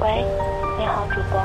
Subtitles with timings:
[0.00, 0.24] 喂，
[0.78, 1.40] 你好，主播。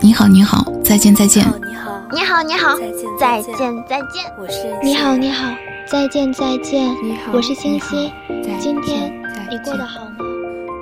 [0.00, 1.44] 你好，你好，再见，再见。
[1.66, 2.76] 你好，你好，你好，
[3.18, 4.24] 再见，再见。
[4.38, 5.48] 我是你好，你好，
[5.90, 6.94] 再见，再见。
[7.02, 8.12] 你好，我是星星。
[8.60, 9.12] 今天
[9.50, 10.10] 你过得好吗？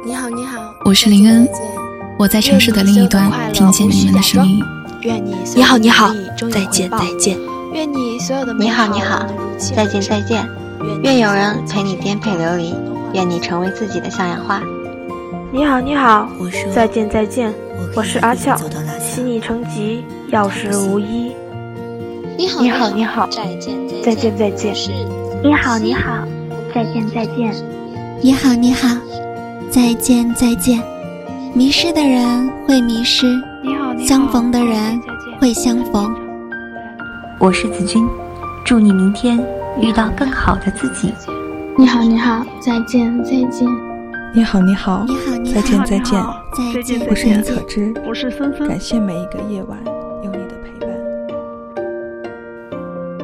[0.04, 1.48] 你好，你好，我是林恩。
[2.18, 4.62] 我在城市的另一端听见你们的声音。
[5.00, 6.12] 愿你你好，你好，
[6.52, 7.38] 再见，再见。
[7.72, 9.24] 愿你所有的你好，你好，
[9.74, 10.46] 再见，再见。
[11.02, 12.74] 愿有人陪你颠沛流离，
[13.14, 14.60] 愿你成为自己的向阳花。
[15.50, 16.28] 你好，你好，
[16.74, 17.50] 再见，再见。
[17.96, 18.54] 我是阿俏，
[19.00, 21.32] 心你成疾，药石无医。
[22.36, 24.74] 你好，你好，你好，再见，再见，再见。
[25.42, 26.22] 你好，你好，
[26.74, 27.54] 再见，再见。
[28.20, 28.94] 你好，你好，
[29.70, 30.82] 再见，再见。
[31.54, 33.26] 迷失的人会迷失，
[33.62, 35.00] 你好，你好，相逢的人
[35.40, 36.14] 会相逢。
[37.38, 38.06] 我是子君，
[38.66, 39.42] 祝你明天
[39.80, 41.10] 遇到更好的自己。
[41.78, 43.87] 你好，你好，再见，再见。
[44.34, 46.22] 你好，你好，你好，你好，再见，再见，
[46.74, 47.00] 再见。
[47.08, 48.68] 我是你可知，我是森森。
[48.68, 49.78] 感谢每一个夜晚
[50.22, 50.94] 有你的陪伴。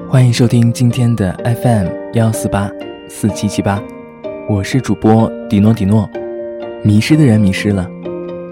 [0.09, 1.31] 欢迎收听今天的
[1.63, 2.71] FM 幺四八
[3.09, 3.83] 四七七八，
[4.49, 6.09] 我是主播迪诺迪诺。
[6.83, 7.87] 迷失的人迷失了，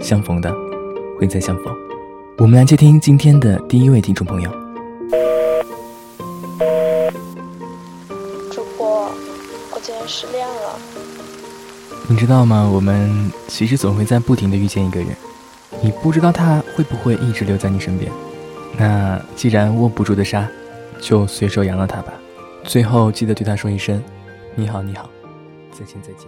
[0.00, 0.54] 相逢的
[1.18, 1.74] 会再相逢。
[2.36, 4.50] 我们来接听今天的第一位听众朋友。
[8.50, 9.10] 主播，
[9.72, 10.78] 我今天失恋了。
[12.08, 12.68] 你知道吗？
[12.70, 15.08] 我们其实总会在不停的遇见一个人，
[15.80, 18.12] 你不知道他会不会一直留在你身边。
[18.78, 20.46] 那既然握不住的沙，
[21.00, 22.12] 就随手扬了他吧。
[22.64, 24.02] 最后记得对他说一声
[24.54, 25.08] ：“你好，你好，
[25.72, 26.26] 再见，再见。”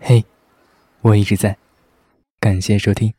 [0.00, 0.24] 嘿，
[1.00, 1.56] 我一直在，
[2.40, 3.14] 感谢收听。